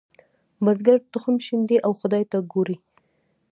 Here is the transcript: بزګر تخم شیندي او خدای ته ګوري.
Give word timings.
بزګر 0.63 0.97
تخم 1.13 1.35
شیندي 1.45 1.77
او 1.85 1.91
خدای 1.99 2.23
ته 2.31 2.37
ګوري. 2.51 2.77